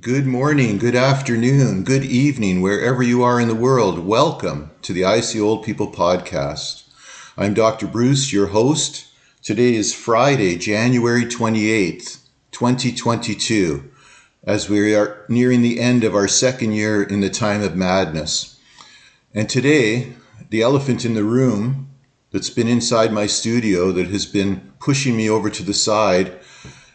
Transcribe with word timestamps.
Good 0.00 0.26
morning, 0.26 0.78
good 0.78 0.96
afternoon, 0.96 1.84
good 1.84 2.02
evening, 2.02 2.60
wherever 2.60 3.04
you 3.04 3.22
are 3.22 3.40
in 3.40 3.46
the 3.46 3.54
world. 3.54 4.00
Welcome 4.00 4.72
to 4.82 4.92
the 4.92 5.04
I 5.04 5.20
See 5.20 5.40
Old 5.40 5.64
People 5.64 5.92
podcast. 5.92 6.82
I'm 7.38 7.54
Dr. 7.54 7.86
Bruce, 7.86 8.32
your 8.32 8.48
host. 8.48 9.06
Today 9.44 9.76
is 9.76 9.94
Friday, 9.94 10.56
January 10.56 11.24
28th, 11.24 12.18
2022, 12.50 13.88
as 14.42 14.68
we 14.68 14.92
are 14.92 15.24
nearing 15.28 15.62
the 15.62 15.78
end 15.78 16.02
of 16.02 16.16
our 16.16 16.26
second 16.26 16.72
year 16.72 17.00
in 17.00 17.20
the 17.20 17.30
time 17.30 17.62
of 17.62 17.76
madness. 17.76 18.58
And 19.32 19.48
today, 19.48 20.14
the 20.50 20.62
elephant 20.62 21.04
in 21.04 21.14
the 21.14 21.24
room 21.24 21.90
that's 22.32 22.50
been 22.50 22.68
inside 22.68 23.12
my 23.12 23.28
studio, 23.28 23.92
that 23.92 24.08
has 24.08 24.26
been 24.26 24.72
pushing 24.80 25.16
me 25.16 25.30
over 25.30 25.48
to 25.48 25.62
the 25.62 25.72
side, 25.72 26.40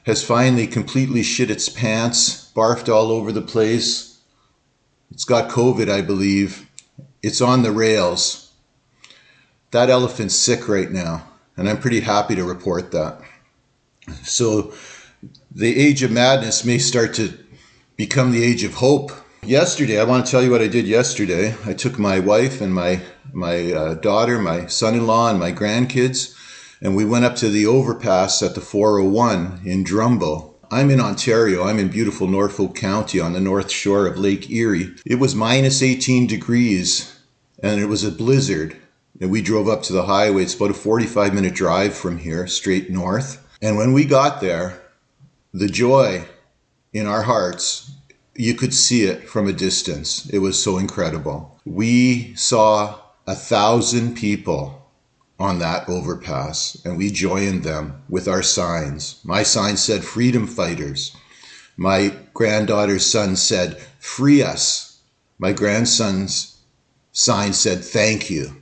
has 0.06 0.22
finally 0.24 0.68
completely 0.68 1.24
shit 1.24 1.50
its 1.50 1.70
pants 1.70 2.41
barfed 2.54 2.90
all 2.90 3.12
over 3.12 3.32
the 3.32 3.42
place. 3.42 4.20
It's 5.12 5.26
got 5.26 5.50
COVID, 5.52 5.90
I 5.90 6.02
believe. 6.02 6.68
It's 7.22 7.42
on 7.42 7.64
the 7.64 7.72
rails. 7.72 8.52
That 9.72 9.90
elephant's 9.90 10.36
sick 10.36 10.68
right 10.68 10.92
now, 10.92 11.28
and 11.56 11.70
I'm 11.70 11.80
pretty 11.80 12.02
happy 12.02 12.36
to 12.36 12.44
report 12.44 12.92
that. 12.92 13.22
So, 14.24 14.74
the 15.52 15.80
age 15.80 16.04
of 16.04 16.12
madness 16.12 16.66
may 16.66 16.78
start 16.78 17.14
to 17.16 17.38
become 17.96 18.32
the 18.32 18.44
age 18.44 18.64
of 18.64 18.76
hope. 18.76 19.12
Yesterday, 19.44 20.00
I 20.00 20.04
want 20.04 20.26
to 20.26 20.32
tell 20.32 20.44
you 20.44 20.52
what 20.52 20.62
I 20.62 20.68
did 20.68 20.86
yesterday. 20.88 21.56
I 21.66 21.74
took 21.74 21.98
my 21.98 22.20
wife 22.20 22.60
and 22.60 22.74
my 22.74 23.02
my 23.32 23.72
uh, 23.72 23.94
daughter, 23.96 24.40
my 24.40 24.66
son-in-law, 24.66 25.30
and 25.30 25.40
my 25.40 25.52
grandkids, 25.52 26.36
and 26.82 26.96
we 26.96 27.06
went 27.06 27.26
up 27.26 27.36
to 27.38 27.50
the 27.50 27.66
overpass 27.66 28.42
at 28.44 28.56
the 28.56 28.62
401 28.62 29.62
in 29.64 29.86
Drumbo 29.86 30.51
I'm 30.74 30.90
in 30.90 31.02
Ontario. 31.02 31.66
I'm 31.66 31.80
in 31.80 31.90
beautiful 31.90 32.28
Norfolk 32.28 32.76
County 32.76 33.20
on 33.20 33.34
the 33.34 33.42
north 33.42 33.70
shore 33.70 34.08
of 34.08 34.18
Lake 34.18 34.50
Erie. 34.50 34.96
It 35.06 35.16
was 35.16 35.36
minus 35.36 35.84
18 35.84 36.28
degrees 36.28 37.20
and 37.62 37.82
it 37.82 37.88
was 37.88 38.06
a 38.06 38.12
blizzard. 38.12 38.78
And 39.20 39.30
we 39.30 39.42
drove 39.42 39.68
up 39.68 39.84
to 39.84 39.94
the 39.94 40.06
highway. 40.06 40.44
It's 40.44 40.56
about 40.56 40.72
a 40.72 40.74
45 40.74 41.34
minute 41.34 41.54
drive 41.56 41.94
from 41.94 42.20
here, 42.20 42.48
straight 42.48 42.90
north. 42.90 43.46
And 43.62 43.76
when 43.76 43.92
we 43.92 44.06
got 44.06 44.40
there, 44.40 44.82
the 45.54 45.68
joy 45.68 46.26
in 46.94 47.06
our 47.06 47.24
hearts, 47.24 47.92
you 48.34 48.54
could 48.54 48.74
see 48.74 49.04
it 49.04 49.28
from 49.28 49.50
a 49.50 49.54
distance. 49.54 50.30
It 50.30 50.40
was 50.40 50.64
so 50.64 50.78
incredible. 50.78 51.60
We 51.66 52.34
saw 52.36 52.98
a 53.28 53.36
thousand 53.36 54.16
people 54.16 54.81
on 55.42 55.58
that 55.60 55.90
overpass 55.90 56.80
and 56.86 56.98
we 56.98 57.10
joined 57.10 57.64
them 57.64 58.04
with 58.08 58.28
our 58.28 58.44
signs. 58.44 59.20
My 59.24 59.42
sign 59.42 59.76
said 59.76 60.04
freedom 60.04 60.46
fighters. 60.46 61.16
My 61.76 62.14
granddaughter's 62.34 63.06
son 63.06 63.36
said 63.36 63.80
free 64.00 64.44
us. 64.44 65.00
My 65.40 65.52
grandson's 65.52 66.58
sign 67.12 67.54
said 67.54 67.84
thank 67.84 68.30
you. 68.30 68.56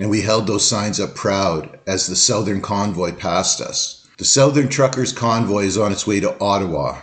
And 0.00 0.10
we 0.10 0.22
held 0.22 0.48
those 0.48 0.66
signs 0.66 0.98
up 0.98 1.14
proud 1.14 1.78
as 1.86 2.08
the 2.08 2.16
Southern 2.16 2.60
convoy 2.60 3.12
passed 3.12 3.60
us. 3.60 4.08
The 4.18 4.24
Southern 4.24 4.68
Truckers 4.68 5.12
convoy 5.12 5.64
is 5.64 5.78
on 5.78 5.92
its 5.92 6.06
way 6.06 6.18
to 6.18 6.36
Ottawa. 6.40 7.00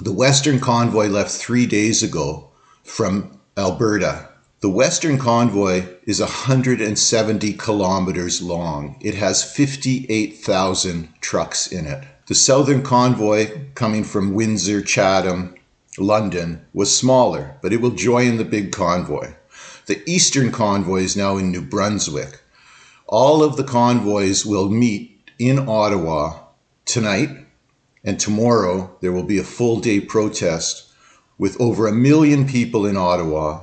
The 0.00 0.12
Western 0.12 0.58
convoy 0.58 1.06
left 1.06 1.30
three 1.30 1.66
days 1.66 2.02
ago 2.02 2.50
from 2.82 3.38
Alberta 3.56 4.29
the 4.60 4.68
Western 4.68 5.16
Convoy 5.16 5.86
is 6.04 6.20
170 6.20 7.54
kilometers 7.54 8.42
long. 8.42 8.96
It 9.00 9.14
has 9.14 9.42
58,000 9.42 11.08
trucks 11.22 11.66
in 11.66 11.86
it. 11.86 12.04
The 12.26 12.34
Southern 12.34 12.82
Convoy, 12.82 13.68
coming 13.74 14.04
from 14.04 14.34
Windsor, 14.34 14.82
Chatham, 14.82 15.54
London, 15.96 16.66
was 16.74 16.94
smaller, 16.94 17.56
but 17.62 17.72
it 17.72 17.80
will 17.80 17.92
join 17.92 18.36
the 18.36 18.44
big 18.44 18.70
convoy. 18.70 19.32
The 19.86 20.02
Eastern 20.08 20.52
Convoy 20.52 21.04
is 21.04 21.16
now 21.16 21.38
in 21.38 21.50
New 21.50 21.62
Brunswick. 21.62 22.40
All 23.06 23.42
of 23.42 23.56
the 23.56 23.64
convoys 23.64 24.44
will 24.44 24.68
meet 24.68 25.30
in 25.38 25.58
Ottawa 25.70 26.38
tonight, 26.84 27.30
and 28.04 28.20
tomorrow 28.20 28.94
there 29.00 29.12
will 29.12 29.24
be 29.24 29.38
a 29.38 29.42
full 29.42 29.80
day 29.80 30.00
protest 30.00 30.92
with 31.38 31.58
over 31.58 31.86
a 31.86 31.92
million 31.92 32.46
people 32.46 32.84
in 32.84 32.98
Ottawa 32.98 33.62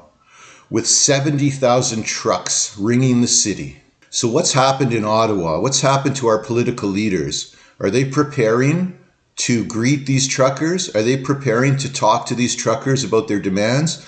with 0.70 0.88
70,000 0.88 2.04
trucks 2.04 2.78
ringing 2.78 3.22
the 3.22 3.28
city. 3.28 3.82
So, 4.10 4.28
what's 4.28 4.54
happened 4.54 4.94
in 4.94 5.06
Ottawa? 5.06 5.60
What's 5.60 5.82
happened 5.82 6.16
to 6.18 6.28
our 6.28 6.40
political 6.40 6.90
leaders? 6.90 7.56
Are 7.80 7.90
they 7.90 8.06
preparing 8.06 8.98
to 9.38 9.64
greet 9.66 10.06
these 10.06 10.28
truckers? 10.28 10.94
Are 10.96 11.04
they 11.04 11.18
preparing 11.18 11.78
to 11.78 11.92
talk 11.92 12.26
to 12.28 12.36
these 12.36 12.56
truckers 12.56 13.04
about 13.04 13.28
their 13.28 13.40
demands? 13.40 14.06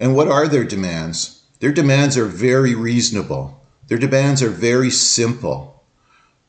And 0.00 0.16
what 0.16 0.28
are 0.28 0.48
their 0.48 0.64
demands? 0.64 1.42
Their 1.60 1.72
demands 1.72 2.18
are 2.18 2.26
very 2.26 2.74
reasonable. 2.74 3.62
Their 3.88 3.98
demands 3.98 4.42
are 4.42 4.50
very 4.50 4.90
simple. 4.90 5.84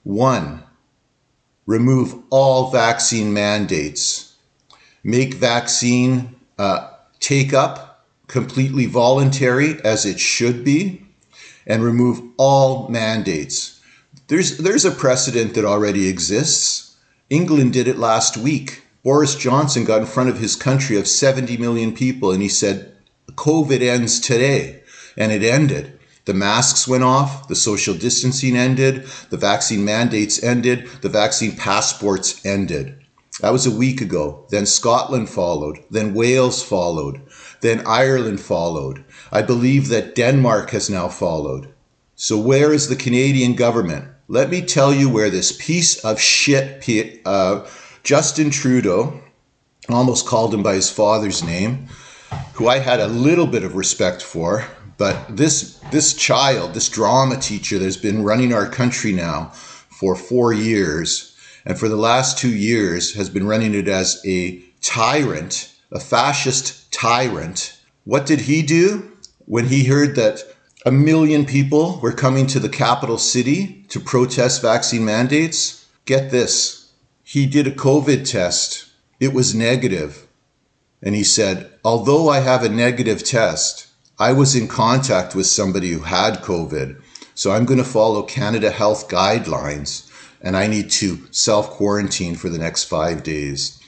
One, 0.04 0.64
remove 1.66 2.16
all 2.30 2.72
vaccine 2.72 3.34
mandates, 3.34 4.34
make 5.04 5.36
vaccine 5.36 6.36
uh, 6.58 6.92
take 7.20 7.54
up 7.54 7.95
completely 8.28 8.86
voluntary 8.86 9.80
as 9.84 10.06
it 10.06 10.20
should 10.20 10.64
be, 10.64 11.06
and 11.68 11.84
remove 11.84 12.22
all 12.38 12.88
mandates. 12.90 13.82
There's, 14.28 14.58
there's 14.58 14.86
a 14.86 14.92
precedent 14.92 15.54
that 15.54 15.66
already 15.66 16.08
exists. 16.08 16.96
England 17.30 17.74
did 17.74 17.88
it 17.88 17.98
last 17.98 18.38
week. 18.38 18.84
Boris 19.04 19.36
Johnson 19.36 19.86
got 19.86 20.02
in 20.02 20.08
front 20.08 20.30
of 20.30 20.40
his 20.40 20.56
country 20.56 20.98
of 20.98 21.08
70 21.08 21.58
million 21.58 21.94
people 21.94 22.32
and 22.32 22.42
he 22.42 22.50
said, 22.50 22.92
COVID 23.32 23.82
ends 23.82 24.20
today. 24.20 24.82
And 25.18 25.32
it 25.32 25.44
ended. 25.44 26.00
The 26.26 26.34
masks 26.34 26.88
went 26.88 27.04
off, 27.04 27.48
the 27.48 27.56
social 27.56 27.94
distancing 27.94 28.58
ended, 28.58 29.06
the 29.30 29.38
vaccine 29.38 29.86
mandates 29.86 30.42
ended, 30.42 30.88
the 31.02 31.10
vaccine 31.10 31.56
passports 31.56 32.44
ended. 32.44 32.98
That 33.42 33.54
was 33.54 33.68
a 33.68 33.72
week 33.72 34.02
ago. 34.02 34.46
Then 34.50 34.66
Scotland 34.66 35.30
followed. 35.30 35.80
Then 35.92 36.16
Wales 36.16 36.64
followed. 36.64 37.22
Then 37.66 37.82
Ireland 37.88 38.42
followed. 38.42 39.04
I 39.32 39.42
believe 39.42 39.88
that 39.88 40.14
Denmark 40.14 40.70
has 40.70 40.88
now 40.88 41.08
followed. 41.08 41.74
So, 42.14 42.38
where 42.38 42.72
is 42.72 42.90
the 42.90 42.96
Canadian 42.96 43.56
government? 43.56 44.06
Let 44.28 44.52
me 44.52 44.62
tell 44.62 44.94
you 44.94 45.10
where 45.10 45.32
this 45.32 45.52
piece 45.52 45.98
of 46.06 46.22
shit, 46.22 47.22
uh, 47.26 47.66
Justin 48.04 48.52
Trudeau, 48.52 49.20
almost 49.90 50.28
called 50.28 50.54
him 50.54 50.62
by 50.62 50.76
his 50.76 50.92
father's 50.92 51.44
name, 51.44 51.88
who 52.54 52.68
I 52.68 52.78
had 52.78 53.00
a 53.00 53.08
little 53.08 53.48
bit 53.48 53.64
of 53.64 53.76
respect 53.76 54.22
for, 54.22 54.68
but 55.00 55.36
this 55.36 55.80
this 55.92 56.14
child, 56.14 56.76
this 56.76 56.88
drama 56.88 57.38
teacher 57.38 57.80
that's 57.80 57.98
been 57.98 58.24
running 58.24 58.54
our 58.54 58.70
country 58.70 59.12
now 59.12 59.46
for 59.90 60.16
four 60.16 60.54
years, 60.54 61.36
and 61.66 61.80
for 61.80 61.90
the 61.90 62.04
last 62.10 62.38
two 62.38 62.56
years 62.56 63.16
has 63.16 63.28
been 63.28 63.48
running 63.48 63.74
it 63.74 63.88
as 63.88 64.22
a 64.24 64.62
tyrant, 64.82 65.74
a 65.92 66.00
fascist 66.00 66.85
tyrant. 66.96 67.78
What 68.06 68.26
did 68.26 68.42
he 68.42 68.62
do 68.62 69.12
when 69.46 69.68
he 69.68 69.86
heard 69.86 70.16
that 70.16 70.44
a 70.86 70.92
million 70.92 71.46
people 71.46 72.00
were 72.02 72.12
coming 72.14 72.48
to 72.48 72.60
the 72.60 72.70
capital 72.70 73.18
city 73.18 73.86
to 73.90 74.00
protest 74.00 74.62
vaccine 74.62 75.04
mandates? 75.04 75.86
Get 76.06 76.32
this. 76.32 76.92
He 77.24 77.46
did 77.46 77.68
a 77.68 77.72
COVID 77.72 78.30
test. 78.30 78.86
It 79.20 79.34
was 79.34 79.54
negative. 79.54 80.28
And 81.02 81.16
he 81.16 81.24
said, 81.24 81.70
although 81.84 82.30
I 82.30 82.40
have 82.40 82.64
a 82.64 82.70
negative 82.70 83.24
test, 83.24 83.88
I 84.18 84.32
was 84.32 84.56
in 84.56 84.68
contact 84.68 85.36
with 85.36 85.48
somebody 85.48 85.92
who 85.92 86.00
had 86.00 86.36
COVID. 86.36 87.02
So 87.34 87.52
I'm 87.52 87.66
going 87.66 87.80
to 87.80 87.84
follow 87.84 88.24
Canada 88.24 88.72
Health 88.72 89.10
guidelines 89.10 90.10
and 90.42 90.56
I 90.56 90.68
need 90.68 90.90
to 90.92 91.28
self 91.32 91.72
quarantine 91.72 92.36
for 92.36 92.48
the 92.48 92.60
next 92.60 92.86
five 92.86 93.24
days. 93.24 93.80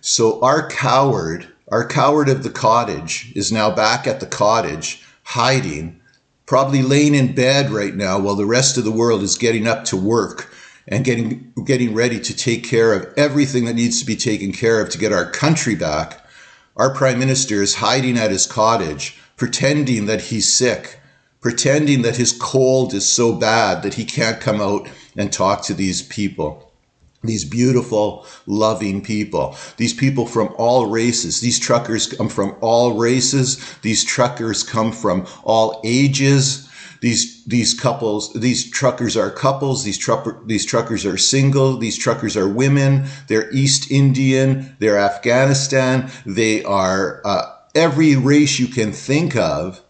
So 0.00 0.40
our 0.42 0.68
coward, 0.68 1.48
our 1.68 1.86
coward 1.86 2.28
of 2.28 2.42
the 2.42 2.50
cottage, 2.50 3.32
is 3.34 3.50
now 3.50 3.74
back 3.74 4.06
at 4.06 4.20
the 4.20 4.26
cottage, 4.26 5.04
hiding, 5.24 6.00
probably 6.46 6.82
laying 6.82 7.14
in 7.14 7.34
bed 7.34 7.70
right 7.70 7.94
now 7.94 8.18
while 8.18 8.36
the 8.36 8.46
rest 8.46 8.78
of 8.78 8.84
the 8.84 8.92
world 8.92 9.22
is 9.22 9.36
getting 9.36 9.66
up 9.66 9.84
to 9.84 9.96
work 9.96 10.52
and 10.88 11.04
getting 11.04 11.52
getting 11.64 11.94
ready 11.94 12.20
to 12.20 12.36
take 12.36 12.62
care 12.62 12.92
of 12.92 13.12
everything 13.16 13.64
that 13.64 13.74
needs 13.74 13.98
to 13.98 14.06
be 14.06 14.14
taken 14.14 14.52
care 14.52 14.80
of 14.80 14.88
to 14.88 14.98
get 14.98 15.12
our 15.12 15.28
country 15.28 15.74
back. 15.74 16.24
Our 16.76 16.94
prime 16.94 17.18
minister 17.18 17.62
is 17.62 17.76
hiding 17.76 18.16
at 18.16 18.30
his 18.30 18.46
cottage, 18.46 19.18
pretending 19.36 20.06
that 20.06 20.20
he's 20.20 20.52
sick, 20.52 21.00
pretending 21.40 22.02
that 22.02 22.16
his 22.16 22.32
cold 22.32 22.94
is 22.94 23.06
so 23.06 23.32
bad 23.32 23.82
that 23.82 23.94
he 23.94 24.04
can't 24.04 24.40
come 24.40 24.60
out 24.60 24.88
and 25.16 25.32
talk 25.32 25.62
to 25.64 25.74
these 25.74 26.02
people. 26.02 26.65
These 27.22 27.44
beautiful, 27.44 28.26
loving 28.46 29.02
people. 29.02 29.56
These 29.76 29.94
people 29.94 30.26
from 30.26 30.54
all 30.58 30.86
races. 30.86 31.40
These 31.40 31.58
truckers 31.58 32.06
come 32.06 32.28
from 32.28 32.56
all 32.60 32.94
races. 32.94 33.76
These 33.82 34.04
truckers 34.04 34.62
come 34.62 34.92
from 34.92 35.26
all 35.44 35.80
ages. 35.84 36.66
these 37.00 37.44
these 37.44 37.74
couples 37.74 38.32
these 38.32 38.70
truckers 38.70 39.16
are 39.16 39.30
couples 39.30 39.84
these 39.84 39.98
trucker 39.98 40.40
these 40.46 40.64
truckers 40.64 41.04
are 41.04 41.16
single 41.18 41.76
these 41.76 41.98
truckers 41.98 42.36
are 42.36 42.48
women 42.48 43.06
they're 43.28 43.50
east 43.52 43.90
indian 43.90 44.76
they're 44.78 44.98
afghanistan 44.98 46.10
they 46.24 46.64
are 46.64 47.20
uh, 47.24 47.42
every 47.74 48.16
race 48.16 48.58
you 48.58 48.66
can 48.66 48.92
think 48.92 49.36
of 49.36 49.82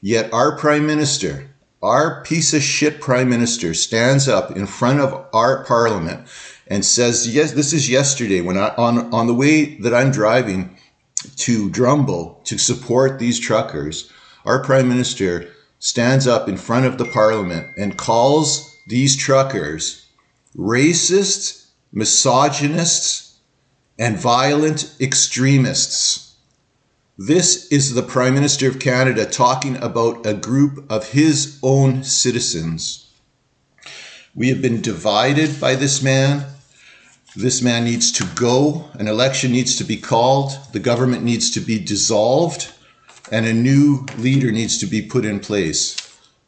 yet 0.00 0.32
our 0.32 0.56
prime 0.56 0.86
minister 0.86 1.48
our 1.82 2.22
piece 2.22 2.54
of 2.54 2.62
shit 2.62 3.00
prime 3.00 3.28
minister 3.28 3.74
stands 3.74 4.28
up 4.28 4.50
in 4.56 4.66
front 4.66 5.00
of 5.00 5.26
our 5.32 5.64
parliament 5.64 6.26
and 6.72 6.84
says 6.84 7.32
yes 7.34 7.52
this 7.52 7.72
is 7.72 7.88
yesterday 7.88 8.40
when 8.40 8.56
i 8.56 8.68
on 8.76 9.12
on 9.12 9.26
the 9.26 9.34
way 9.42 9.76
that 9.78 9.94
i'm 9.94 10.10
driving 10.10 10.76
to 11.36 11.68
drumbo 11.70 12.42
to 12.44 12.58
support 12.58 13.18
these 13.18 13.38
truckers 13.38 14.10
our 14.44 14.64
prime 14.64 14.88
minister 14.88 15.48
stands 15.78 16.26
up 16.26 16.48
in 16.48 16.56
front 16.56 16.86
of 16.86 16.98
the 16.98 17.04
parliament 17.04 17.66
and 17.76 17.98
calls 17.98 18.76
these 18.88 19.16
truckers 19.16 20.02
racists, 20.56 21.66
misogynists, 21.92 23.38
and 23.98 24.18
violent 24.18 24.94
extremists. 25.00 26.34
This 27.18 27.70
is 27.70 27.94
the 27.94 28.02
Prime 28.02 28.34
Minister 28.34 28.68
of 28.68 28.80
Canada 28.80 29.26
talking 29.26 29.76
about 29.76 30.26
a 30.26 30.34
group 30.34 30.90
of 30.90 31.10
his 31.10 31.58
own 31.62 32.02
citizens. 32.04 33.10
We 34.34 34.48
have 34.48 34.62
been 34.62 34.80
divided 34.80 35.60
by 35.60 35.74
this 35.74 36.02
man. 36.02 36.46
This 37.34 37.62
man 37.62 37.84
needs 37.84 38.12
to 38.12 38.26
go. 38.34 38.90
An 38.94 39.08
election 39.08 39.52
needs 39.52 39.76
to 39.76 39.84
be 39.84 39.96
called. 39.96 40.52
The 40.72 40.78
government 40.78 41.22
needs 41.22 41.50
to 41.52 41.60
be 41.60 41.78
dissolved 41.78 42.70
and 43.30 43.46
a 43.46 43.54
new 43.54 44.04
leader 44.18 44.52
needs 44.52 44.76
to 44.78 44.86
be 44.86 45.00
put 45.00 45.24
in 45.24 45.40
place. 45.40 45.96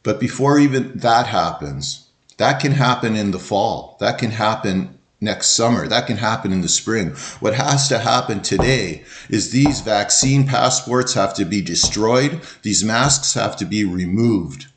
But 0.03 0.19
before 0.19 0.59
even 0.59 0.91
that 0.99 1.25
happens, 1.25 2.07
that 2.37 2.59
can 2.59 2.73
happen 2.73 3.15
in 3.15 3.31
the 3.31 3.39
fall. 3.39 3.97
That 3.99 4.19
can 4.19 4.29
happen 4.29 4.99
next 5.19 5.47
summer. 5.47 5.87
That 5.87 6.05
can 6.05 6.17
happen 6.17 6.51
in 6.51 6.61
the 6.61 6.69
spring. 6.69 7.11
What 7.39 7.55
has 7.55 7.87
to 7.89 7.97
happen 7.97 8.41
today 8.41 9.03
is 9.27 9.49
these 9.49 9.81
vaccine 9.81 10.45
passports 10.45 11.15
have 11.15 11.33
to 11.35 11.45
be 11.45 11.63
destroyed. 11.63 12.41
These 12.61 12.83
masks 12.83 13.33
have 13.33 13.55
to 13.57 13.65
be 13.65 13.83
removed. 13.83 14.67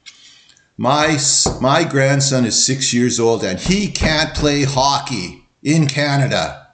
My, 0.79 1.19
my 1.61 1.85
grandson 1.85 2.47
is 2.47 2.65
six 2.65 2.95
years 2.95 3.21
old 3.21 3.45
and 3.45 3.59
he 3.59 3.89
can't 3.91 4.35
play 4.35 4.63
hockey 4.63 5.45
in 5.63 5.87
Canada. 5.87 6.69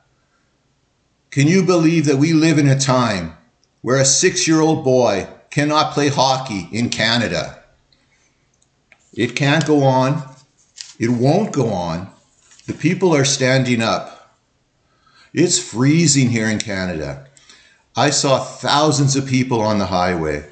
Can 1.30 1.46
you 1.46 1.64
believe 1.64 2.06
that 2.06 2.16
we 2.16 2.32
live 2.32 2.58
in 2.58 2.68
a 2.68 2.78
time 2.78 3.36
where 3.82 3.98
a 3.98 4.04
six 4.04 4.48
year 4.48 4.60
old 4.60 4.82
boy 4.82 5.28
cannot 5.54 5.92
play 5.92 6.08
hockey 6.08 6.68
in 6.72 6.88
Canada. 6.88 7.62
It 9.16 9.36
can't 9.36 9.64
go 9.64 9.84
on. 9.84 10.20
It 10.98 11.10
won't 11.10 11.52
go 11.52 11.68
on. 11.68 12.10
The 12.66 12.72
people 12.72 13.14
are 13.14 13.24
standing 13.24 13.80
up. 13.80 14.36
It's 15.32 15.60
freezing 15.60 16.30
here 16.30 16.48
in 16.48 16.58
Canada. 16.58 17.28
I 17.94 18.10
saw 18.10 18.42
thousands 18.42 19.14
of 19.14 19.26
people 19.26 19.60
on 19.60 19.78
the 19.78 19.86
highway. 19.86 20.44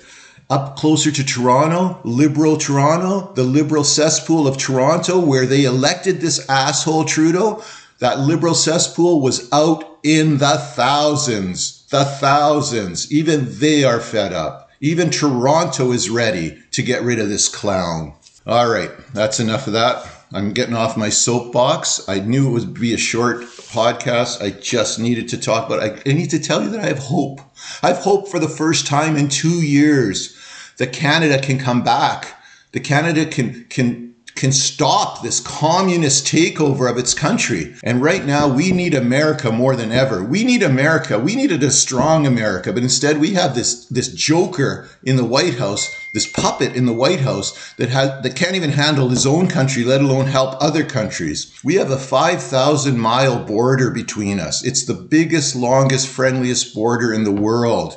Up 0.49 0.77
closer 0.77 1.11
to 1.11 1.25
Toronto, 1.25 1.99
liberal 2.05 2.57
Toronto, 2.57 3.33
the 3.33 3.43
liberal 3.43 3.83
cesspool 3.83 4.47
of 4.47 4.57
Toronto, 4.57 5.19
where 5.19 5.47
they 5.47 5.65
elected 5.65 6.21
this 6.21 6.49
asshole 6.49 7.07
Trudeau, 7.07 7.65
that 8.03 8.21
liberal 8.21 8.55
cesspool 8.55 9.21
was 9.21 9.51
out 9.53 9.99
in 10.03 10.39
the 10.39 10.59
thousands 10.59 11.83
the 11.93 12.05
thousands, 12.07 13.13
even 13.13 13.47
they 13.59 13.85
are 13.85 14.01
fed 14.01 14.33
up. 14.33 14.71
Even 14.81 15.11
Toronto 15.11 15.93
is 15.93 16.09
ready 16.09 16.59
to 16.71 16.83
get 16.83 17.03
rid 17.03 17.21
of 17.21 17.29
this 17.29 17.49
clown. 17.49 18.15
All 18.47 18.69
right, 18.69 18.91
that's 19.13 19.39
enough 19.39 19.67
of 19.67 19.75
that. 19.75 20.11
I'm 20.33 20.55
getting 20.55 20.75
off 20.75 20.97
my 20.97 21.11
soapbox. 21.11 22.09
I 22.09 22.19
knew 22.21 22.49
it 22.49 22.53
would 22.53 22.81
be 22.81 22.95
a 22.95 22.99
short 22.99 23.43
podcast. 23.43 24.43
I 24.43 24.59
just 24.59 24.99
needed 24.99 25.29
to 25.29 25.39
talk 25.39 25.69
but 25.69 25.83
it. 25.83 26.03
I 26.09 26.15
need 26.15 26.31
to 26.31 26.41
tell 26.41 26.63
you 26.63 26.71
that 26.71 26.81
I 26.81 26.89
have 26.89 26.99
hope. 26.99 27.41
I 27.83 27.89
have 27.89 27.99
hope 27.99 28.29
for 28.29 28.39
the 28.39 28.49
first 28.49 28.87
time 28.87 29.17
in 29.19 29.29
two 29.29 29.63
years 29.63 30.35
that 30.79 30.95
Canada 30.95 31.39
can 31.39 31.59
come 31.59 31.85
back. 31.85 32.41
The 32.73 32.81
Canada 32.81 33.27
can 33.27 33.67
can 33.67 34.12
can 34.43 34.51
stop 34.51 35.23
this 35.23 35.39
communist 35.39 36.27
takeover 36.27 36.91
of 36.91 36.99
its 36.99 37.15
country. 37.15 37.77
And 37.85 38.03
right 38.03 38.25
now, 38.25 38.53
we 38.53 38.73
need 38.73 38.93
America 38.93 39.53
more 39.53 39.77
than 39.77 39.93
ever. 39.93 40.21
We 40.21 40.43
need 40.43 40.65
America. 40.65 41.17
We 41.17 41.37
needed 41.37 41.63
a 41.63 41.71
strong 41.71 42.27
America, 42.27 42.73
but 42.73 42.83
instead 42.83 43.21
we 43.21 43.35
have 43.35 43.55
this, 43.55 43.85
this 43.85 44.09
joker 44.09 44.89
in 45.05 45.15
the 45.15 45.25
White 45.25 45.61
House, 45.61 45.95
this 46.13 46.27
puppet 46.27 46.75
in 46.75 46.87
the 46.87 46.93
White 46.93 47.21
House 47.21 47.73
that 47.75 47.91
has, 47.91 48.21
that 48.25 48.35
can't 48.35 48.57
even 48.57 48.71
handle 48.71 49.11
his 49.11 49.27
own 49.27 49.47
country, 49.47 49.85
let 49.85 50.01
alone 50.01 50.27
help 50.27 50.61
other 50.61 50.83
countries. 50.83 51.57
We 51.63 51.77
have 51.77 51.93
a 51.93 51.97
5,000 51.97 52.99
mile 52.99 53.45
border 53.45 53.93
between 53.93 54.41
us. 54.41 54.65
It's 54.65 54.85
the 54.85 54.95
biggest, 54.95 55.55
longest, 55.55 56.09
friendliest 56.09 56.75
border 56.75 57.13
in 57.13 57.23
the 57.23 57.31
world. 57.31 57.97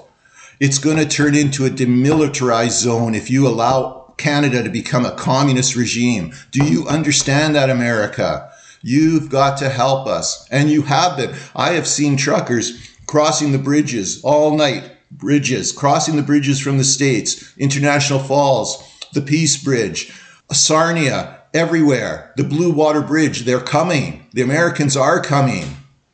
It's 0.60 0.78
going 0.78 0.98
to 0.98 1.08
turn 1.08 1.34
into 1.34 1.66
a 1.66 1.72
demilitarized 1.72 2.84
zone 2.84 3.16
if 3.16 3.32
you 3.32 3.48
allow 3.48 4.05
Canada 4.18 4.64
to 4.64 4.70
become 4.70 5.06
a 5.06 5.16
communist 5.16 5.76
regime. 5.76 6.34
Do 6.52 6.64
you 6.64 6.88
understand 6.88 7.56
that, 7.56 7.70
America? 7.70 8.52
You've 8.82 9.30
got 9.30 9.58
to 9.58 9.70
help 9.70 10.08
us. 10.08 10.48
And 10.52 10.70
you 10.70 10.84
have 10.84 11.18
been. 11.18 11.36
I 11.56 11.72
have 11.72 11.88
seen 11.88 12.18
truckers 12.18 12.92
crossing 13.08 13.52
the 13.52 13.58
bridges 13.58 14.22
all 14.24 14.56
night, 14.56 14.92
bridges, 15.12 15.72
crossing 15.72 16.16
the 16.16 16.22
bridges 16.22 16.60
from 16.60 16.78
the 16.78 16.84
States, 16.84 17.52
International 17.58 18.20
Falls, 18.20 18.84
the 19.14 19.22
Peace 19.22 19.62
Bridge, 19.62 20.14
Sarnia, 20.52 21.42
everywhere. 21.54 22.34
The 22.38 22.44
Blue 22.44 22.72
Water 22.72 23.02
Bridge, 23.02 23.42
they're 23.42 23.60
coming. 23.60 24.28
The 24.34 24.42
Americans 24.42 24.96
are 24.96 25.22
coming. 25.22 25.66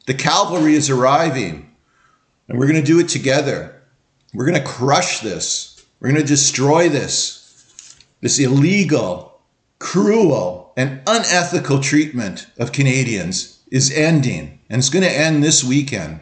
The 0.06 0.14
cavalry 0.14 0.76
is 0.76 0.90
arriving. 0.90 1.70
And 2.48 2.58
we're 2.58 2.68
going 2.68 2.80
to 2.80 2.86
do 2.86 3.00
it 3.00 3.10
together. 3.10 3.82
We're 4.34 4.46
going 4.46 4.62
to 4.62 4.68
crush 4.68 5.20
this. 5.20 5.84
We're 6.00 6.10
going 6.10 6.22
to 6.22 6.28
destroy 6.28 6.90
this 6.90 7.41
this 8.22 8.40
illegal, 8.40 9.42
cruel, 9.80 10.74
and 10.78 11.02
unethical 11.08 11.80
treatment 11.80 12.48
of 12.58 12.72
Canadians 12.72 13.60
is 13.72 13.92
ending, 13.92 14.60
and 14.70 14.80
it's 14.80 14.90
going 14.90 15.04
to 15.04 15.12
end 15.12 15.44
this 15.44 15.64
weekend. 15.64 16.22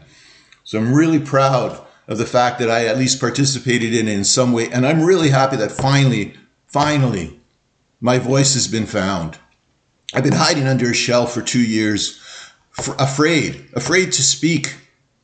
So 0.64 0.78
I'm 0.78 0.94
really 0.94 1.20
proud 1.20 1.80
of 2.08 2.18
the 2.18 2.26
fact 2.26 2.58
that 2.58 2.70
I 2.70 2.86
at 2.86 2.98
least 2.98 3.20
participated 3.20 3.94
in 3.94 4.08
it 4.08 4.14
in 4.14 4.24
some 4.24 4.52
way, 4.52 4.70
and 4.70 4.86
I'm 4.86 5.02
really 5.02 5.28
happy 5.28 5.56
that 5.56 5.70
finally, 5.70 6.34
finally, 6.66 7.38
my 8.00 8.18
voice 8.18 8.54
has 8.54 8.66
been 8.66 8.86
found. 8.86 9.38
I've 10.12 10.24
been 10.24 10.32
hiding 10.32 10.66
under 10.66 10.90
a 10.90 10.94
shell 10.94 11.26
for 11.26 11.42
two 11.42 11.62
years, 11.62 12.18
f- 12.78 12.98
afraid, 12.98 13.68
afraid 13.74 14.12
to 14.12 14.22
speak. 14.22 14.74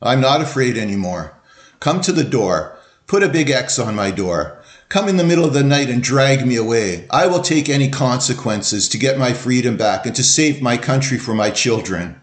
I'm 0.01 0.21
not 0.21 0.41
afraid 0.41 0.77
anymore. 0.77 1.33
Come 1.79 2.01
to 2.01 2.11
the 2.11 2.23
door. 2.23 2.77
Put 3.07 3.23
a 3.23 3.29
big 3.29 3.49
X 3.49 3.79
on 3.79 3.95
my 3.95 4.11
door. 4.11 4.56
Come 4.89 5.09
in 5.09 5.17
the 5.17 5.25
middle 5.25 5.43
of 5.43 5.53
the 5.53 5.65
night 5.65 5.89
and 5.89 6.01
drag 6.01 6.47
me 6.47 6.55
away. 6.55 7.07
I 7.09 7.27
will 7.27 7.41
take 7.41 7.67
any 7.67 7.89
consequences 7.89 8.87
to 8.87 8.97
get 8.97 9.17
my 9.17 9.33
freedom 9.33 9.75
back 9.75 10.05
and 10.05 10.15
to 10.15 10.23
save 10.23 10.61
my 10.61 10.77
country 10.77 11.17
for 11.17 11.33
my 11.33 11.49
children. 11.49 12.21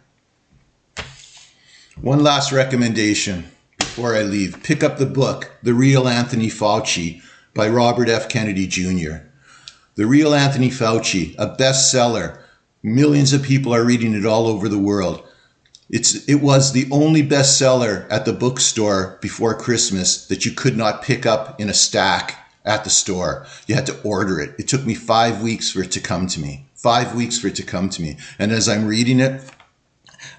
One 2.01 2.23
last 2.23 2.53
recommendation 2.53 3.51
before 3.79 4.17
I 4.17 4.23
leave 4.23 4.63
pick 4.63 4.83
up 4.83 4.97
the 4.97 5.05
book, 5.05 5.53
The 5.63 5.75
Real 5.75 6.09
Anthony 6.09 6.49
Fauci 6.49 7.21
by 7.53 7.69
Robert 7.69 8.09
F. 8.09 8.31
Kennedy 8.31 8.67
Jr. 8.67 9.27
The 9.97 10.07
Real 10.07 10.33
Anthony 10.33 10.71
Fauci, 10.71 11.35
a 11.39 11.55
bestseller. 11.55 12.41
Millions 12.83 13.35
of 13.35 13.43
people 13.43 13.75
are 13.75 13.85
reading 13.85 14.15
it 14.15 14.25
all 14.25 14.47
over 14.47 14.71
the 14.71 14.79
world. 14.79 15.23
It's, 15.91 16.27
it 16.27 16.37
was 16.37 16.73
the 16.73 16.89
only 16.91 17.23
bestseller 17.23 18.07
at 18.11 18.25
the 18.25 18.33
bookstore 18.33 19.19
before 19.21 19.55
Christmas 19.55 20.27
that 20.29 20.47
you 20.47 20.53
could 20.53 20.79
not 20.79 21.03
pick 21.03 21.27
up 21.27 21.61
in 21.61 21.69
a 21.69 21.75
stack 21.75 22.41
at 22.65 22.85
the 22.85 22.91
store. 22.91 23.47
You 23.67 23.75
had 23.75 23.87
to 23.87 24.01
order 24.03 24.41
it. 24.41 24.55
It 24.59 24.69
took 24.69 24.85
me 24.85 24.95
five 24.95 25.43
weeks 25.43 25.71
for 25.71 25.83
it 25.83 25.93
to 25.93 26.01
come 26.01 26.27
to 26.29 26.41
me. 26.41 26.67
Five 26.75 27.15
weeks 27.15 27.39
for 27.39 27.49
it 27.49 27.57
to 27.57 27.63
come 27.63 27.89
to 27.91 28.03
me. 28.03 28.17
And 28.39 28.53
as 28.53 28.69
I'm 28.69 28.87
reading 28.87 29.21
it, 29.21 29.43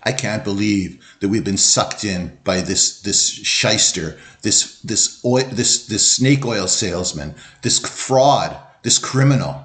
I 0.04 0.12
can't 0.12 0.44
believe 0.44 1.04
that 1.20 1.30
we've 1.30 1.44
been 1.44 1.58
sucked 1.58 2.04
in 2.04 2.38
by 2.44 2.62
this 2.62 3.02
this 3.02 3.30
shyster, 3.30 4.18
this 4.42 4.80
this 4.82 5.24
oil, 5.26 5.46
this 5.52 5.88
this 5.88 6.12
snake 6.12 6.46
oil 6.46 6.68
salesman, 6.68 7.36
this 7.62 7.80
fraud, 7.80 8.58
this 8.84 9.00
criminal. 9.00 9.64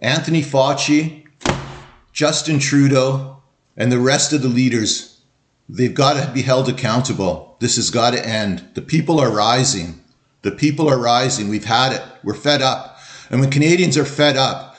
Anthony 0.00 0.42
Fauci, 0.42 1.26
Justin 2.12 2.58
Trudeau, 2.58 3.42
and 3.76 3.90
the 3.90 3.98
rest 3.98 4.32
of 4.32 4.42
the 4.42 4.48
leaders, 4.48 5.20
they've 5.68 5.94
got 5.94 6.24
to 6.24 6.32
be 6.32 6.42
held 6.42 6.68
accountable. 6.68 7.56
This 7.60 7.76
has 7.76 7.90
got 7.90 8.12
to 8.12 8.24
end. 8.24 8.68
The 8.74 8.82
people 8.82 9.20
are 9.20 9.30
rising. 9.30 10.00
The 10.42 10.50
people 10.52 10.88
are 10.88 10.98
rising. 10.98 11.48
We've 11.48 11.64
had 11.64 11.92
it. 11.92 12.02
We're 12.22 12.34
fed 12.34 12.62
up. 12.62 12.98
And 13.30 13.40
when 13.40 13.50
Canadians 13.50 13.96
are 13.98 14.04
fed 14.04 14.36
up, 14.36 14.76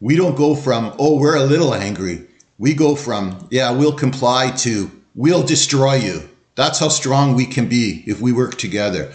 we 0.00 0.16
don't 0.16 0.36
go 0.36 0.54
from, 0.54 0.94
oh, 0.98 1.18
we're 1.18 1.36
a 1.36 1.44
little 1.44 1.74
angry. 1.74 2.26
We 2.58 2.74
go 2.74 2.94
from, 2.94 3.48
yeah, 3.50 3.70
we'll 3.70 3.92
comply 3.92 4.50
to, 4.58 4.90
we'll 5.14 5.42
destroy 5.42 5.94
you. 5.94 6.28
That's 6.56 6.78
how 6.78 6.88
strong 6.88 7.34
we 7.34 7.46
can 7.46 7.68
be 7.68 8.02
if 8.06 8.20
we 8.20 8.32
work 8.32 8.58
together. 8.58 9.12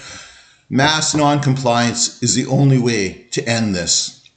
Mass 0.69 1.13
non-compliance 1.13 2.23
is 2.23 2.33
the 2.33 2.47
only 2.47 2.79
way 2.79 3.27
to 3.31 3.47
end 3.47 3.75
this. 3.75 4.27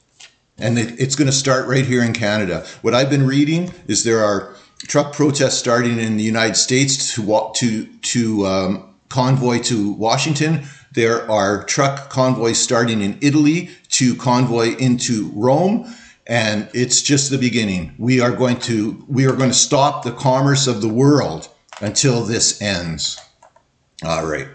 And 0.59 0.77
it, 0.77 0.99
it's 0.99 1.15
going 1.15 1.27
to 1.27 1.31
start 1.31 1.67
right 1.67 1.85
here 1.85 2.03
in 2.03 2.13
Canada. 2.13 2.65
What 2.81 2.93
I've 2.93 3.09
been 3.09 3.25
reading 3.25 3.73
is 3.87 4.03
there 4.03 4.23
are 4.23 4.55
truck 4.87 5.13
protests 5.13 5.57
starting 5.57 5.97
in 5.97 6.17
the 6.17 6.23
United 6.23 6.55
States 6.55 7.15
to 7.15 7.51
to 7.55 7.85
to 7.85 8.45
um, 8.45 8.95
convoy 9.09 9.59
to 9.63 9.93
Washington. 9.93 10.65
There 10.93 11.29
are 11.29 11.63
truck 11.63 12.09
convoys 12.09 12.59
starting 12.59 13.01
in 13.01 13.17
Italy 13.21 13.69
to 13.89 14.15
convoy 14.15 14.75
into 14.77 15.31
Rome 15.35 15.93
and 16.29 16.69
it's 16.73 17.01
just 17.01 17.31
the 17.31 17.39
beginning. 17.39 17.95
We 17.97 18.21
are 18.21 18.31
going 18.31 18.59
to 18.61 19.03
we 19.09 19.25
are 19.25 19.35
going 19.35 19.49
to 19.49 19.55
stop 19.55 20.03
the 20.03 20.11
commerce 20.11 20.67
of 20.67 20.81
the 20.81 20.87
world 20.87 21.49
until 21.81 22.23
this 22.23 22.61
ends. 22.61 23.19
All 24.05 24.25
right. 24.25 24.47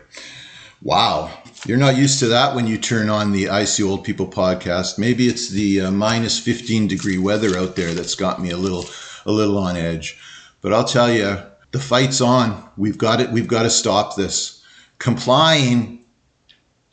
Wow. 0.83 1.31
You're 1.67 1.79
not 1.79 1.97
used 1.97 2.21
to 2.21 2.29
that 2.29 2.55
when 2.55 2.69
you 2.69 2.79
turn 2.79 3.11
on 3.11 3.33
the 3.33 3.49
I 3.49 3.65
See 3.65 3.83
Old 3.83 4.05
People 4.05 4.29
podcast. 4.29 4.99
Maybe 4.99 5.27
it's 5.27 5.49
the 5.49 5.81
uh, 5.81 5.91
minus 5.91 6.39
15 6.39 6.87
degree 6.87 7.19
weather 7.19 7.59
out 7.59 7.75
there 7.75 7.93
that's 7.93 8.15
got 8.15 8.41
me 8.41 8.51
a 8.51 8.57
little 8.57 8.87
a 9.27 9.33
little 9.33 9.59
on 9.59 9.77
edge. 9.77 10.17
But 10.61 10.73
I'll 10.73 10.85
tell 10.85 11.11
you, 11.11 11.39
the 11.73 11.81
fight's 11.81 12.21
on. 12.21 12.69
We've 12.77 12.99
got 12.99 13.21
it. 13.21 13.31
We've 13.31 13.49
got 13.49 13.65
to 13.65 13.71
stop 13.71 14.15
this. 14.15 14.63
Complying 14.99 16.04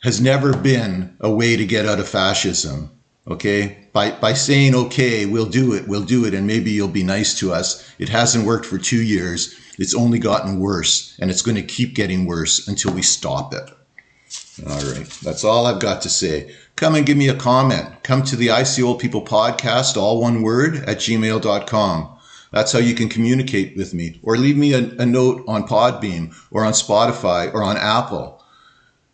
has 0.02 0.20
never 0.20 0.56
been 0.56 1.16
a 1.20 1.30
way 1.30 1.56
to 1.56 1.64
get 1.64 1.86
out 1.86 2.00
of 2.00 2.08
fascism. 2.08 2.90
Okay? 3.26 3.86
By, 3.92 4.10
by 4.12 4.32
saying, 4.32 4.74
okay, 4.74 5.26
we'll 5.26 5.46
do 5.46 5.74
it, 5.74 5.86
we'll 5.86 6.04
do 6.04 6.24
it, 6.24 6.34
and 6.34 6.46
maybe 6.46 6.70
you'll 6.72 6.88
be 6.88 7.04
nice 7.04 7.38
to 7.38 7.52
us. 7.52 7.88
It 7.98 8.08
hasn't 8.08 8.46
worked 8.46 8.66
for 8.66 8.78
two 8.78 9.02
years. 9.02 9.54
It's 9.78 9.94
only 9.94 10.18
gotten 10.18 10.58
worse, 10.58 11.16
and 11.20 11.30
it's 11.30 11.42
going 11.42 11.56
to 11.56 11.62
keep 11.62 11.94
getting 11.94 12.26
worse 12.26 12.66
until 12.66 12.92
we 12.92 13.02
stop 13.02 13.54
it. 13.54 13.70
All 14.66 14.92
right. 14.92 15.08
That's 15.22 15.44
all 15.44 15.66
I've 15.66 15.80
got 15.80 16.02
to 16.02 16.08
say. 16.08 16.54
Come 16.76 16.94
and 16.94 17.06
give 17.06 17.16
me 17.16 17.28
a 17.28 17.34
comment. 17.34 18.02
Come 18.02 18.22
to 18.24 18.36
the 18.36 18.50
I 18.50 18.64
See 18.64 18.82
Old 18.82 18.98
People 18.98 19.24
podcast, 19.24 19.96
all 19.96 20.20
one 20.20 20.42
word, 20.42 20.76
at 20.76 20.98
gmail.com. 20.98 22.18
That's 22.50 22.72
how 22.72 22.78
you 22.78 22.94
can 22.94 23.08
communicate 23.08 23.76
with 23.76 23.94
me. 23.94 24.20
Or 24.22 24.36
leave 24.36 24.56
me 24.56 24.74
a, 24.74 24.78
a 24.98 25.06
note 25.06 25.44
on 25.48 25.66
Podbean 25.66 26.34
or 26.50 26.64
on 26.64 26.72
Spotify 26.72 27.52
or 27.52 27.62
on 27.62 27.76
Apple. 27.76 28.41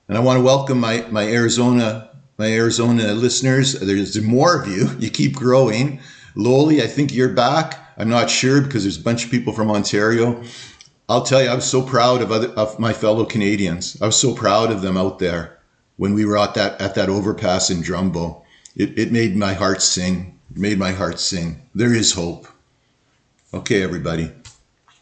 And 0.09 0.17
I 0.17 0.21
want 0.21 0.39
to 0.39 0.43
welcome 0.43 0.81
my, 0.81 1.05
my 1.11 1.25
Arizona 1.25 2.09
my 2.39 2.53
Arizona 2.53 3.15
listeners. 3.15 3.73
There's 3.73 4.21
more 4.23 4.63
of 4.63 4.69
you. 4.69 4.89
You 5.01 5.11
keep 5.11 5.35
growing. 5.35 6.01
Loli, 6.37 6.81
I 6.81 6.87
think 6.87 7.13
you're 7.13 7.33
back. 7.33 7.79
I'm 7.99 8.09
not 8.09 8.31
sure 8.31 8.61
because 8.61 8.85
there's 8.85 8.97
a 8.97 9.03
bunch 9.03 9.25
of 9.25 9.31
people 9.31 9.53
from 9.53 9.71
Ontario. 9.73 10.41
I'll 11.09 11.25
tell 11.25 11.43
you, 11.43 11.49
I 11.49 11.55
was 11.55 11.69
so 11.69 11.83
proud 11.83 12.23
of 12.23 12.31
other, 12.31 12.49
of 12.51 12.79
my 12.79 12.93
fellow 12.93 13.25
Canadians. 13.25 14.01
I 14.01 14.07
was 14.07 14.17
so 14.17 14.35
proud 14.35 14.71
of 14.71 14.83
them 14.83 14.97
out 14.97 15.19
there 15.19 15.59
when 15.97 16.15
we 16.15 16.25
were 16.25 16.39
at 16.39 16.55
that 16.55 16.81
at 16.81 16.95
that 16.95 17.09
overpass 17.09 17.71
in 17.71 17.83
Drumbo. 17.83 18.43
It, 18.77 18.97
it 18.97 19.11
made 19.11 19.37
my 19.37 19.55
heart 19.55 19.83
sing. 19.83 20.39
It 20.53 20.59
made 20.59 20.79
my 20.79 20.93
heart 20.93 21.19
sing. 21.19 21.69
There 21.75 21.93
is 21.93 22.13
hope. 22.13 22.47
Okay, 23.53 23.83
everybody. 23.83 24.31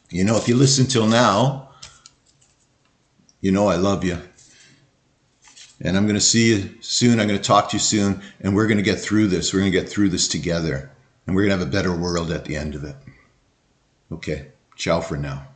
You 0.08 0.24
know, 0.24 0.36
if 0.36 0.48
you 0.48 0.56
listen 0.56 0.86
till 0.86 1.06
now, 1.06 1.70
you 3.42 3.52
know 3.52 3.66
I 3.66 3.76
love 3.76 4.04
you. 4.04 4.18
And 5.80 5.96
I'm 5.96 6.04
going 6.04 6.14
to 6.14 6.20
see 6.20 6.54
you 6.54 6.74
soon. 6.80 7.20
I'm 7.20 7.28
going 7.28 7.40
to 7.40 7.44
talk 7.44 7.70
to 7.70 7.76
you 7.76 7.80
soon. 7.80 8.22
And 8.40 8.54
we're 8.54 8.66
going 8.66 8.78
to 8.78 8.82
get 8.82 8.98
through 8.98 9.28
this. 9.28 9.52
We're 9.52 9.60
going 9.60 9.72
to 9.72 9.78
get 9.78 9.88
through 9.88 10.08
this 10.08 10.28
together. 10.28 10.90
And 11.26 11.36
we're 11.36 11.42
going 11.42 11.58
to 11.58 11.58
have 11.58 11.68
a 11.68 11.70
better 11.70 11.94
world 11.94 12.30
at 12.30 12.44
the 12.44 12.56
end 12.56 12.74
of 12.74 12.84
it. 12.84 12.96
Okay. 14.10 14.48
Ciao 14.76 15.00
for 15.00 15.16
now. 15.16 15.48